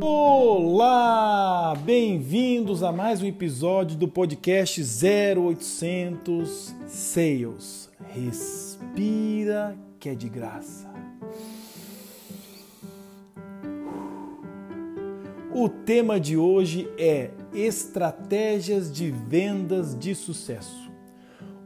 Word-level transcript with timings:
Olá, 0.00 1.74
bem-vindos 1.84 2.84
a 2.84 2.92
mais 2.92 3.20
um 3.20 3.26
episódio 3.26 3.96
do 3.96 4.06
podcast 4.06 4.80
0800 4.80 6.72
Sales. 6.86 7.90
Respira 8.06 9.76
que 9.98 10.08
é 10.08 10.14
de 10.14 10.28
graça. 10.28 10.88
O 15.52 15.68
tema 15.68 16.20
de 16.20 16.36
hoje 16.36 16.88
é 16.96 17.32
estratégias 17.52 18.92
de 18.92 19.10
vendas 19.10 19.98
de 19.98 20.14
sucesso. 20.14 20.88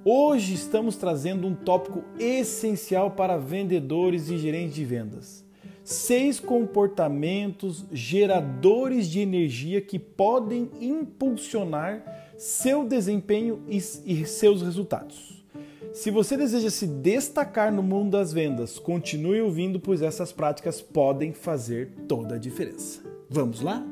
Hoje 0.03 0.55
estamos 0.55 0.97
trazendo 0.97 1.47
um 1.47 1.55
tópico 1.55 2.03
essencial 2.19 3.11
para 3.11 3.37
vendedores 3.37 4.31
e 4.31 4.39
gerentes 4.39 4.75
de 4.75 4.87
vendas. 4.87 5.52
Seis 5.85 6.39
comportamentos 6.39 7.85
geradores 7.93 9.09
de 9.09 9.21
energia 9.21 9.81
que 9.81 9.99
podem 9.99 10.71
impulsionar 10.81 12.33
seu 12.37 12.85
desempenho 12.85 13.63
e, 13.69 13.81
seus 13.81 14.63
resultados. 14.63 15.45
Se 15.93 16.11
você 16.11 16.37
deseja 16.37 16.71
se 16.71 16.87
destacar 16.87 17.73
no 17.73 17.83
mundo 17.83 18.13
das 18.13 18.33
vendas, 18.33 18.79
continue 18.79 19.43
ouvindo, 19.43 19.79
pois 19.79 20.01
essas 20.01 20.33
práticas 20.33 20.81
podem 20.81 21.33
fazer 21.33 21.91
toda 22.09 22.37
a 22.37 22.39
diferença. 22.39 23.03
Vamos 23.29 23.61
lá? 23.61 23.85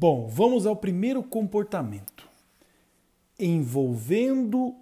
Bom, 0.00 0.28
vamos 0.28 0.64
ao 0.64 0.76
primeiro 0.76 1.24
comportamento. 1.24 2.28
Envolvendo 3.36 4.72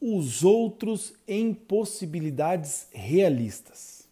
os 0.00 0.42
outros 0.42 1.12
em 1.28 1.52
possibilidades 1.52 2.88
realistas. 2.92 4.08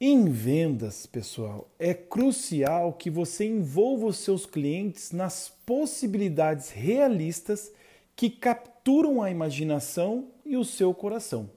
Em 0.00 0.28
vendas, 0.28 1.06
pessoal, 1.06 1.70
é 1.78 1.94
crucial 1.94 2.92
que 2.94 3.08
você 3.08 3.44
envolva 3.44 4.06
os 4.06 4.16
seus 4.16 4.44
clientes 4.44 5.12
nas 5.12 5.48
possibilidades 5.64 6.70
realistas 6.70 7.70
que 8.16 8.28
capturam 8.28 9.22
a 9.22 9.30
imaginação 9.30 10.32
e 10.44 10.56
o 10.56 10.64
seu 10.64 10.92
coração. 10.92 11.48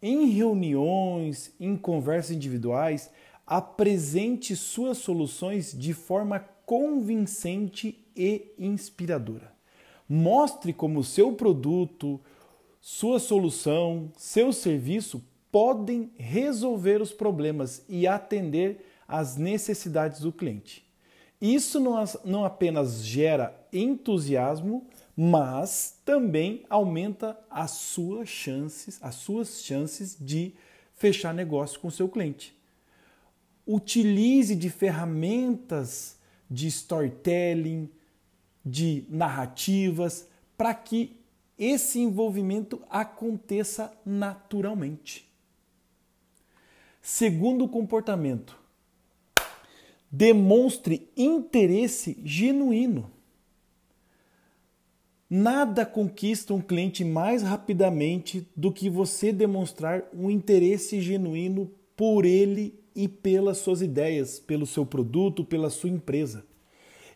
Em 0.00 0.26
reuniões, 0.26 1.52
em 1.58 1.76
conversas 1.76 2.36
individuais, 2.36 3.10
apresente 3.48 4.54
suas 4.54 4.98
soluções 4.98 5.72
de 5.72 5.94
forma 5.94 6.38
convincente 6.66 8.06
e 8.14 8.52
inspiradora. 8.58 9.50
Mostre 10.06 10.74
como 10.74 11.02
seu 11.02 11.32
produto, 11.32 12.20
sua 12.78 13.18
solução, 13.18 14.12
seu 14.18 14.52
serviço 14.52 15.24
podem 15.50 16.12
resolver 16.18 17.00
os 17.00 17.10
problemas 17.10 17.82
e 17.88 18.06
atender 18.06 18.84
às 19.08 19.38
necessidades 19.38 20.20
do 20.20 20.30
cliente. 20.30 20.86
Isso 21.40 21.80
não, 22.24 22.44
apenas 22.44 23.02
gera 23.02 23.58
entusiasmo, 23.72 24.86
mas 25.16 25.98
também 26.04 26.64
aumenta 26.68 27.38
as 27.48 27.70
suas 27.70 28.28
chances, 28.28 28.98
as 29.00 29.14
suas 29.14 29.62
chances 29.62 30.16
de 30.20 30.52
fechar 30.94 31.32
negócio 31.32 31.80
com 31.80 31.90
seu 31.90 32.08
cliente. 32.08 32.57
Utilize 33.70 34.56
de 34.56 34.70
ferramentas 34.70 36.16
de 36.50 36.66
storytelling, 36.68 37.90
de 38.64 39.04
narrativas, 39.10 40.26
para 40.56 40.72
que 40.74 41.16
esse 41.58 42.00
envolvimento 42.00 42.80
aconteça 42.88 43.92
naturalmente. 44.06 45.28
Segundo 47.02 47.68
comportamento, 47.68 48.58
demonstre 50.10 51.08
interesse 51.16 52.18
genuíno. 52.24 53.10
Nada 55.28 55.84
conquista 55.84 56.54
um 56.54 56.60
cliente 56.60 57.04
mais 57.04 57.42
rapidamente 57.42 58.48
do 58.56 58.72
que 58.72 58.88
você 58.88 59.30
demonstrar 59.30 60.04
um 60.14 60.30
interesse 60.30 61.02
genuíno 61.02 61.70
por 61.94 62.24
ele 62.24 62.78
e 62.94 63.08
pelas 63.08 63.58
suas 63.58 63.82
ideias, 63.82 64.38
pelo 64.38 64.66
seu 64.66 64.84
produto, 64.84 65.44
pela 65.44 65.70
sua 65.70 65.90
empresa. 65.90 66.44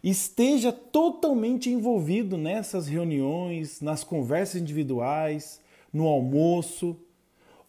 Esteja 0.02 0.72
totalmente 0.72 1.70
envolvido 1.70 2.36
nessas 2.36 2.88
reuniões, 2.88 3.80
nas 3.80 4.02
conversas 4.02 4.60
individuais, 4.60 5.60
no 5.92 6.06
almoço, 6.08 6.96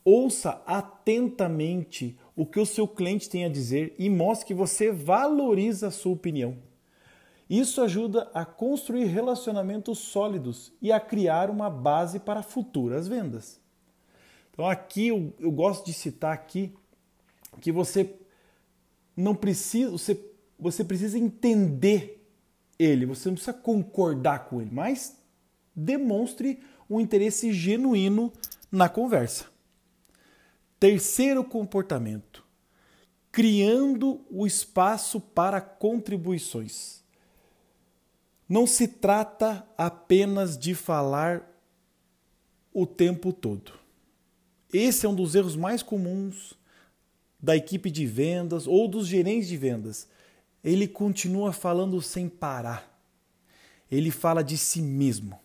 Ouça 0.06 0.62
atentamente 0.66 2.18
o 2.36 2.46
que 2.46 2.60
o 2.60 2.66
seu 2.66 2.86
cliente 2.86 3.30
tem 3.30 3.46
a 3.46 3.50
dizer 3.50 3.96
e 3.98 4.10
mostre 4.10 4.48
que 4.48 4.54
você 4.54 4.92
valoriza 4.92 5.88
a 5.88 5.92
sua 5.92 6.12
opinião. 6.12 6.58
Isso 7.50 7.82
ajuda 7.82 8.30
a 8.34 8.44
construir 8.44 9.06
relacionamentos 9.06 10.00
sólidos 10.00 10.74
e 10.82 10.92
a 10.92 11.00
criar 11.00 11.50
uma 11.50 11.70
base 11.70 12.20
para 12.20 12.44
futuras 12.44 13.08
vendas. 13.08 13.62
Então 14.52 14.68
aqui 14.68 15.08
eu, 15.08 15.34
eu 15.40 15.52
gosto 15.52 15.86
de 15.86 15.94
citar 15.94 16.34
aqui 16.34 16.74
que 17.60 17.72
você 17.72 18.16
não 19.16 19.36
precisa, 19.36 19.92
você, 19.92 20.20
você 20.58 20.84
precisa 20.84 21.18
entender 21.18 22.26
ele, 22.78 23.06
você 23.06 23.30
não 23.30 23.36
precisa 23.36 23.54
concordar 23.54 24.46
com 24.46 24.62
ele, 24.62 24.72
mas 24.72 25.18
demonstre 25.76 26.60
um 26.90 27.00
interesse 27.00 27.54
genuíno 27.54 28.32
na 28.72 28.90
conversa. 28.90 29.46
Terceiro 30.80 31.44
comportamento: 31.44 32.46
criando 33.32 34.22
o 34.30 34.46
espaço 34.46 35.20
para 35.20 35.62
contribuições. 35.62 37.02
Não 38.48 38.68
se 38.68 38.88
trata 38.88 39.66
apenas 39.78 40.58
de 40.58 40.76
falar 40.76 41.50
o 42.74 42.86
tempo 42.86 43.32
todo. 43.32 43.74
Esse 44.72 45.06
é 45.06 45.10
um 45.10 45.16
dos 45.16 45.34
erros 45.34 45.56
mais 45.56 45.82
comuns 45.82 46.58
da 47.44 47.58
equipe 47.58 47.92
de 47.92 48.06
vendas 48.06 48.66
ou 48.66 48.88
dos 48.88 49.06
gerentes 49.06 49.50
de 49.50 49.58
vendas. 49.58 50.08
Ele 50.64 50.88
continua 50.88 51.52
falando 51.52 52.02
sem 52.02 52.30
parar. 52.30 52.90
Ele 53.92 54.10
fala 54.10 54.42
de 54.42 54.58
si 54.58 54.82
mesmo. 54.82 55.38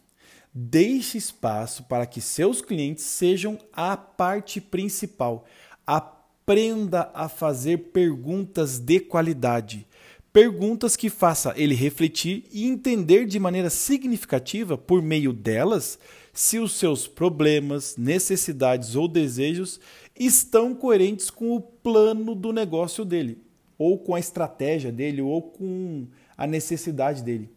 Deixe 0.54 1.19
espaço 1.19 1.82
para 1.84 2.06
que 2.06 2.20
seus 2.20 2.62
clientes 2.62 3.03
sejam 3.03 3.59
a 3.72 3.97
parte 3.97 4.60
principal. 4.60 5.44
Aprenda 5.84 7.10
a 7.12 7.28
fazer 7.28 7.91
perguntas 7.92 8.78
de 8.78 9.00
qualidade. 9.00 9.84
Perguntas 10.32 10.94
que 10.94 11.10
faça 11.10 11.53
ele 11.56 11.75
refletir 11.75 12.44
e 12.53 12.65
entender 12.65 13.26
de 13.26 13.41
maneira 13.41 13.70
significativa, 13.70 14.78
por 14.78 15.03
meio 15.03 15.32
delas, 15.32 15.98
se 16.38 16.60
os 16.60 16.75
seus 16.75 17.09
problemas, 17.09 17.97
necessidades 17.97 18.94
ou 18.94 19.09
desejos 19.09 19.81
estão 20.16 20.72
coerentes 20.72 21.31
com 21.31 21.56
o 21.56 21.60
plano 21.60 22.32
do 22.32 22.53
negócio 22.53 23.04
dele, 23.04 23.43
ou 23.76 23.99
com 23.99 24.15
a 24.15 24.21
estratégia 24.21 24.93
dele, 24.93 25.21
ou 25.21 25.43
com 25.43 26.06
a 26.37 26.47
necessidade 26.47 27.25
dele. 27.25 27.50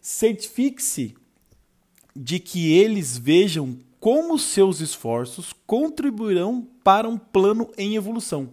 Certifique-se 0.00 1.16
de 2.14 2.38
que 2.38 2.72
eles 2.74 3.18
vejam 3.18 3.76
como 3.98 4.38
seus 4.38 4.78
esforços 4.78 5.52
contribuirão 5.66 6.64
para 6.84 7.08
um 7.08 7.18
plano 7.18 7.68
em 7.76 7.96
evolução. 7.96 8.52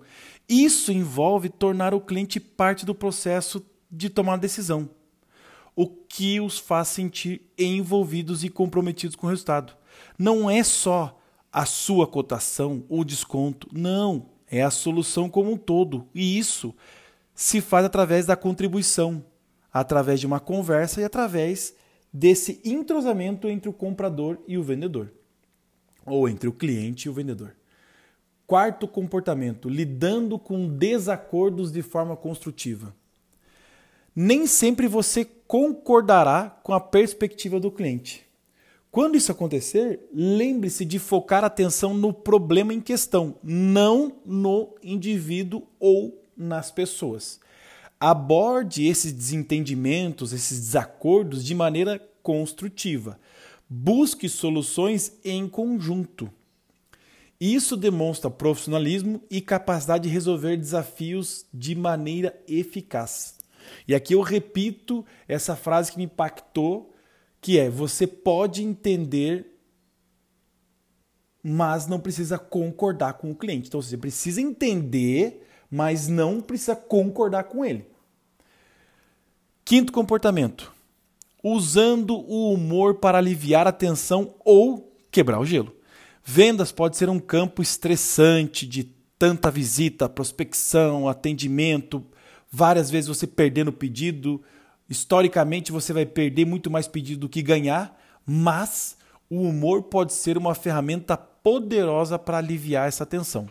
Isso 0.49 0.91
envolve 0.91 1.47
tornar 1.47 1.93
o 1.93 2.01
cliente 2.01 2.39
parte 2.39 2.87
do 2.87 2.95
processo 2.95 3.63
de 3.91 4.09
tomar 4.09 4.37
decisão, 4.37 4.89
o 5.75 5.87
que 5.87 6.39
os 6.39 6.57
faz 6.57 6.87
sentir 6.87 7.41
envolvidos 7.57 8.43
e 8.43 8.49
comprometidos 8.49 9.15
com 9.15 9.27
o 9.27 9.29
resultado. 9.29 9.75
Não 10.17 10.49
é 10.49 10.63
só 10.63 11.19
a 11.51 11.65
sua 11.65 12.07
cotação 12.07 12.83
ou 12.89 13.03
desconto, 13.03 13.67
não, 13.71 14.29
é 14.49 14.61
a 14.61 14.71
solução 14.71 15.29
como 15.29 15.51
um 15.51 15.57
todo. 15.57 16.07
E 16.13 16.37
isso 16.37 16.73
se 17.33 17.59
faz 17.59 17.85
através 17.85 18.25
da 18.25 18.35
contribuição, 18.35 19.23
através 19.71 20.19
de 20.19 20.25
uma 20.25 20.39
conversa 20.39 21.01
e 21.01 21.03
através 21.03 21.75
desse 22.11 22.61
entrosamento 22.63 23.49
entre 23.49 23.67
o 23.67 23.73
comprador 23.73 24.39
e 24.47 24.57
o 24.57 24.63
vendedor, 24.63 25.11
ou 26.05 26.29
entre 26.29 26.47
o 26.47 26.53
cliente 26.53 27.07
e 27.07 27.09
o 27.09 27.13
vendedor. 27.13 27.53
Quarto 28.47 28.87
comportamento, 28.87 29.67
lidando 29.67 30.39
com 30.39 30.69
desacordos 30.69 31.71
de 31.71 31.81
forma 31.81 32.15
construtiva. 32.15 32.95
Nem 34.15 34.47
sempre 34.47 34.87
você 34.87 35.25
concordará 35.47 36.59
com 36.63 36.73
a 36.73 36.79
perspectiva 36.79 37.59
do 37.59 37.71
cliente. 37.71 38.25
Quando 38.91 39.17
isso 39.17 39.31
acontecer, 39.31 39.99
lembre-se 40.13 40.85
de 40.85 40.99
focar 40.99 41.43
a 41.43 41.47
atenção 41.47 41.93
no 41.93 42.13
problema 42.13 42.73
em 42.73 42.79
questão, 42.79 43.35
não 43.43 44.13
no 44.25 44.75
indivíduo 44.81 45.63
ou 45.79 46.21
nas 46.37 46.71
pessoas 46.71 47.39
aborde 47.99 48.85
esses 48.85 49.11
desentendimentos, 49.11 50.33
esses 50.33 50.59
desacordos 50.59 51.43
de 51.43 51.55
maneira 51.55 51.99
construtiva. 52.21 53.19
Busque 53.67 54.29
soluções 54.29 55.13
em 55.23 55.47
conjunto. 55.47 56.29
Isso 57.39 57.75
demonstra 57.75 58.29
profissionalismo 58.29 59.21
e 59.29 59.41
capacidade 59.41 60.07
de 60.07 60.13
resolver 60.13 60.55
desafios 60.55 61.45
de 61.53 61.75
maneira 61.75 62.39
eficaz. 62.47 63.34
E 63.87 63.95
aqui 63.95 64.13
eu 64.13 64.21
repito 64.21 65.05
essa 65.27 65.55
frase 65.55 65.91
que 65.91 65.97
me 65.97 66.05
impactou, 66.05 66.93
que 67.41 67.59
é: 67.59 67.69
você 67.69 68.07
pode 68.07 68.63
entender, 68.63 69.57
mas 71.43 71.87
não 71.87 71.99
precisa 71.99 72.37
concordar 72.37 73.13
com 73.13 73.31
o 73.31 73.35
cliente. 73.35 73.67
Então 73.67 73.81
você 73.81 73.97
precisa 73.97 74.41
entender, 74.41 75.47
mas 75.69 76.07
não 76.07 76.41
precisa 76.41 76.75
concordar 76.75 77.45
com 77.45 77.63
ele. 77.63 77.85
Quinto 79.63 79.91
comportamento: 79.91 80.71
usando 81.43 82.15
o 82.15 82.53
humor 82.53 82.95
para 82.95 83.17
aliviar 83.17 83.67
a 83.67 83.71
tensão 83.71 84.35
ou 84.43 84.95
quebrar 85.11 85.39
o 85.39 85.45
gelo. 85.45 85.75
Vendas 86.23 86.71
pode 86.71 86.97
ser 86.97 87.07
um 87.07 87.19
campo 87.19 87.61
estressante 87.61 88.65
de 88.65 88.83
tanta 89.17 89.51
visita, 89.51 90.09
prospecção, 90.09 91.07
atendimento, 91.07 92.03
várias 92.55 92.89
vezes 92.89 93.09
você 93.09 93.27
perdendo 93.27 93.71
pedido. 93.73 94.41
Historicamente, 94.89 95.71
você 95.71 95.91
vai 95.91 96.05
perder 96.05 96.45
muito 96.45 96.71
mais 96.71 96.87
pedido 96.87 97.21
do 97.21 97.29
que 97.29 97.41
ganhar, 97.41 97.99
mas 98.25 98.97
o 99.29 99.41
humor 99.41 99.83
pode 99.83 100.13
ser 100.13 100.37
uma 100.37 100.55
ferramenta 100.55 101.17
poderosa 101.17 102.17
para 102.17 102.37
aliviar 102.37 102.87
essa 102.87 103.05
tensão. 103.05 103.49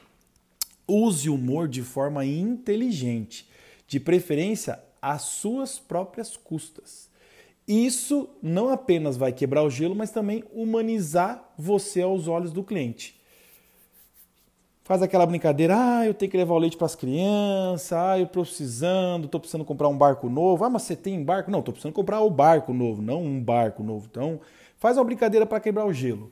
Use 0.89 1.29
o 1.29 1.35
humor 1.35 1.69
de 1.69 1.83
forma 1.83 2.25
inteligente, 2.25 3.47
de 3.87 4.01
preferência 4.01 4.81
às 5.03 5.23
suas 5.23 5.79
próprias 5.79 6.37
custas. 6.37 7.11
Isso 7.69 8.29
não 8.43 8.71
apenas 8.71 9.17
vai 9.17 9.33
quebrar 9.33 9.63
o 9.63 9.71
gelo, 9.71 9.95
mas 9.95 10.11
também 10.11 10.45
humanizar 10.53 11.53
você 11.59 12.01
aos 12.01 12.27
olhos 12.27 12.53
do 12.53 12.63
cliente. 12.63 13.21
Faz 14.85 15.01
aquela 15.01 15.25
brincadeira, 15.25 15.75
ah, 15.75 16.07
eu 16.07 16.13
tenho 16.13 16.31
que 16.31 16.37
levar 16.37 16.53
o 16.53 16.59
leite 16.59 16.77
para 16.77 16.85
as 16.85 16.95
crianças, 16.95 17.91
ah, 17.91 18.19
eu 18.19 18.27
estou 18.27 18.45
precisando, 18.45 19.25
estou 19.25 19.41
precisando 19.41 19.65
comprar 19.65 19.89
um 19.89 19.97
barco 19.97 20.29
novo. 20.29 20.63
Ah, 20.63 20.69
mas 20.69 20.83
você 20.83 20.95
tem 20.95 21.25
barco? 21.25 21.51
Não, 21.51 21.61
estou 21.61 21.73
precisando 21.73 21.95
comprar 21.95 22.21
o 22.21 22.29
barco 22.29 22.75
novo, 22.75 23.01
não 23.01 23.23
um 23.23 23.43
barco 23.43 23.83
novo. 23.83 24.07
Então, 24.11 24.39
faz 24.77 24.99
uma 24.99 25.05
brincadeira 25.05 25.47
para 25.47 25.59
quebrar 25.59 25.87
o 25.87 25.93
gelo. 25.93 26.31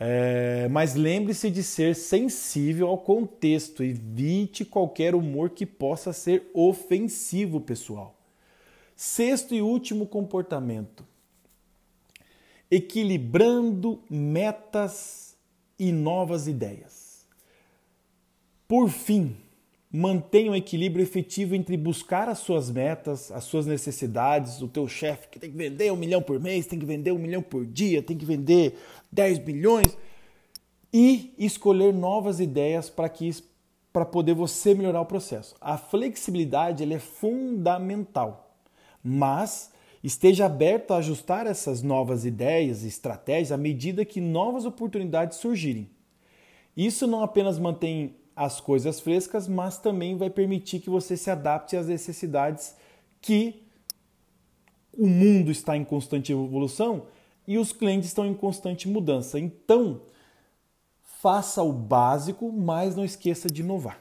É, 0.00 0.66
mas 0.68 0.96
lembre-se 0.96 1.48
de 1.48 1.62
ser 1.62 1.94
sensível 1.94 2.88
ao 2.88 2.98
contexto, 2.98 3.84
evite 3.84 4.64
qualquer 4.64 5.14
humor 5.14 5.50
que 5.50 5.64
possa 5.64 6.12
ser 6.12 6.50
ofensivo, 6.52 7.60
pessoal. 7.60 8.16
Sexto 8.96 9.54
e 9.54 9.62
último 9.62 10.08
comportamento: 10.08 11.04
equilibrando 12.68 14.02
metas 14.10 15.36
e 15.78 15.92
novas 15.92 16.48
ideias. 16.48 17.05
Por 18.68 18.88
fim, 18.88 19.36
mantenha 19.90 20.50
um 20.50 20.56
equilíbrio 20.56 21.02
efetivo 21.02 21.54
entre 21.54 21.76
buscar 21.76 22.28
as 22.28 22.38
suas 22.38 22.70
metas, 22.70 23.30
as 23.30 23.44
suas 23.44 23.66
necessidades, 23.66 24.60
o 24.60 24.68
teu 24.68 24.88
chefe 24.88 25.28
que 25.28 25.38
tem 25.38 25.50
que 25.50 25.56
vender 25.56 25.92
um 25.92 25.96
milhão 25.96 26.22
por 26.22 26.40
mês, 26.40 26.66
tem 26.66 26.78
que 26.78 26.86
vender 26.86 27.12
um 27.12 27.18
milhão 27.18 27.42
por 27.42 27.64
dia, 27.64 28.02
tem 28.02 28.16
que 28.16 28.24
vender 28.24 28.78
10 29.12 29.40
milhões 29.40 29.96
e 30.92 31.34
escolher 31.38 31.92
novas 31.92 32.40
ideias 32.40 32.90
para 32.90 33.08
que 33.08 33.30
para 33.92 34.04
poder 34.04 34.34
você 34.34 34.74
melhorar 34.74 35.00
o 35.00 35.06
processo. 35.06 35.54
A 35.58 35.78
flexibilidade 35.78 36.84
é 36.84 36.98
fundamental 36.98 38.46
mas 39.08 39.70
esteja 40.02 40.46
aberto 40.46 40.92
a 40.92 40.96
ajustar 40.96 41.46
essas 41.46 41.80
novas 41.80 42.24
ideias 42.24 42.82
e 42.82 42.88
estratégias 42.88 43.52
à 43.52 43.56
medida 43.56 44.04
que 44.04 44.20
novas 44.20 44.64
oportunidades 44.64 45.38
surgirem. 45.38 45.88
Isso 46.76 47.06
não 47.06 47.22
apenas 47.22 47.56
mantém 47.56 48.16
as 48.36 48.60
coisas 48.60 49.00
frescas, 49.00 49.48
mas 49.48 49.78
também 49.78 50.14
vai 50.14 50.28
permitir 50.28 50.80
que 50.80 50.90
você 50.90 51.16
se 51.16 51.30
adapte 51.30 51.74
às 51.74 51.86
necessidades 51.86 52.76
que 53.22 53.62
o 54.92 55.06
mundo 55.06 55.50
está 55.50 55.74
em 55.74 55.84
constante 55.84 56.32
evolução 56.32 57.06
e 57.48 57.56
os 57.56 57.72
clientes 57.72 58.08
estão 58.08 58.26
em 58.26 58.34
constante 58.34 58.88
mudança. 58.88 59.40
Então, 59.40 60.02
faça 61.02 61.62
o 61.62 61.72
básico, 61.72 62.52
mas 62.52 62.94
não 62.94 63.04
esqueça 63.04 63.48
de 63.48 63.62
inovar. 63.62 64.00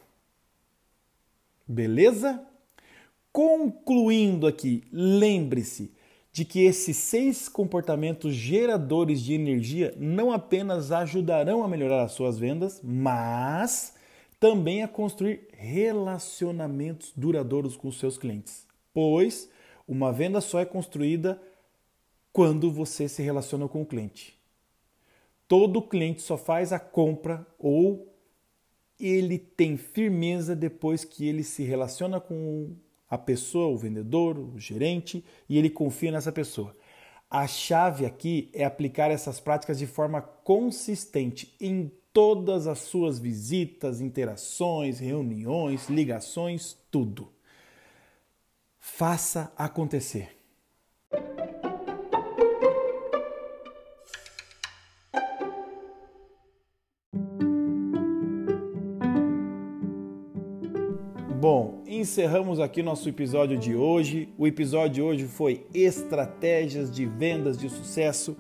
Beleza? 1.66 2.46
Concluindo 3.32 4.48
aqui, 4.48 4.84
lembre-se 4.92 5.94
de 6.32 6.44
que 6.44 6.66
esses 6.66 6.98
seis 6.98 7.48
comportamentos 7.48 8.36
geradores 8.36 9.22
de 9.22 9.34
energia 9.34 9.96
não 9.98 10.34
apenas 10.34 10.92
ajudarão 10.92 11.64
a 11.64 11.68
melhorar 11.68 12.04
as 12.04 12.12
suas 12.12 12.38
vendas, 12.38 12.82
mas 12.84 13.94
também 14.40 14.84
a 14.84 14.88
construir 14.88 15.48
relacionamentos 15.54 17.12
duradouros 17.16 17.76
com 17.76 17.92
seus 17.92 18.18
clientes. 18.18 18.68
Pois 18.94 19.50
uma 19.88 20.12
venda 20.12 20.42
só 20.42 20.60
é 20.60 20.66
construída 20.66 21.42
quando 22.32 22.72
você 22.72 23.08
se 23.08 23.22
relaciona 23.22 23.68
com 23.68 23.82
o 23.82 23.86
cliente. 23.86 24.38
Todo 25.48 25.82
cliente 25.82 26.22
só 26.22 26.38
faz 26.38 26.74
a 26.74 26.80
compra 26.80 27.46
ou 27.60 28.12
ele 29.00 29.38
tem 29.38 29.78
firmeza 29.78 30.56
depois 30.56 31.04
que 31.04 31.28
ele 31.28 31.44
se 31.44 31.64
relaciona 31.64 32.20
com 32.20 32.76
a 33.10 33.18
pessoa, 33.18 33.68
o 33.68 33.78
vendedor, 33.78 34.38
o 34.38 34.60
gerente, 34.60 35.24
e 35.48 35.58
ele 35.58 35.70
confia 35.70 36.12
nessa 36.12 36.32
pessoa. 36.32 36.76
A 37.30 37.48
chave 37.48 38.06
aqui 38.06 38.50
é 38.54 38.64
aplicar 38.66 39.12
essas 39.12 39.40
práticas 39.40 39.78
de 39.78 39.86
forma 39.86 40.22
consistente 40.22 41.56
em 41.60 41.92
todas 42.15 42.65
as 42.65 42.79
suas 42.79 43.19
visitas, 43.19 44.00
interações, 44.00 45.00
reuniões, 45.00 45.89
ligações, 45.89 46.77
tudo. 46.89 47.27
Faça 48.79 49.51
acontecer. 49.57 50.29
Bom, 61.38 61.83
encerramos 61.85 62.62
aqui 62.62 62.81
nosso 62.81 63.09
episódio 63.09 63.57
de 63.57 63.75
hoje. 63.75 64.33
O 64.38 64.47
episódio 64.47 64.94
de 64.94 65.01
hoje 65.01 65.27
foi 65.27 65.67
Estratégias 65.73 66.89
de 66.89 67.05
Vendas 67.05 67.57
de 67.57 67.69
Sucesso 67.69 68.38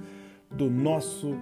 do 0.49 0.69
nosso 0.69 1.35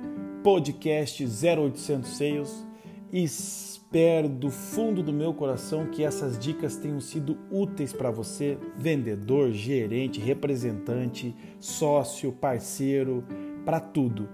podcast 0.44 1.24
0800 1.24 2.10
Sales. 2.10 2.66
Espero 3.12 4.28
do 4.28 4.50
fundo 4.50 5.02
do 5.02 5.14
meu 5.14 5.34
coração 5.34 5.88
que 5.88 6.04
essas 6.04 6.38
dicas 6.38 6.76
tenham 6.76 7.00
sido 7.00 7.38
úteis 7.50 7.94
para 7.94 8.12
você, 8.12 8.58
vendedor, 8.76 9.52
gerente, 9.52 10.20
representante, 10.20 11.34
sócio, 11.60 12.34
parceiro, 12.34 13.24
para 13.64 13.80
tudo. 13.80 14.28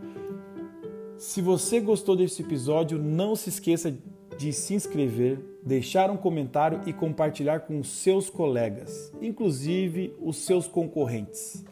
Se 1.18 1.42
você 1.42 1.80
gostou 1.80 2.16
desse 2.16 2.42
episódio, 2.42 2.98
não 2.98 3.36
se 3.36 3.50
esqueça 3.50 3.96
de 4.38 4.52
se 4.52 4.74
inscrever, 4.74 5.40
deixar 5.64 6.10
um 6.10 6.18
comentário 6.18 6.82
e 6.88 6.94
compartilhar 6.94 7.60
com 7.62 7.80
os 7.80 7.90
seus 7.90 8.30
colegas, 8.30 9.12
inclusive 9.22 10.16
os 10.20 10.38
seus 10.38 10.66
concorrentes. 10.66 11.64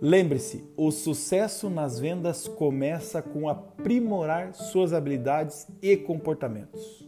Lembre-se, 0.00 0.64
o 0.76 0.92
sucesso 0.92 1.68
nas 1.68 1.98
vendas 1.98 2.46
começa 2.46 3.20
com 3.20 3.48
aprimorar 3.48 4.54
suas 4.54 4.92
habilidades 4.92 5.66
e 5.82 5.96
comportamentos. 5.96 7.04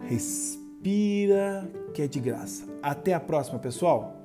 Respira, 0.00 1.68
que 1.92 2.02
é 2.02 2.06
de 2.06 2.20
graça. 2.20 2.64
Até 2.80 3.12
a 3.12 3.20
próxima, 3.20 3.58
pessoal! 3.58 4.19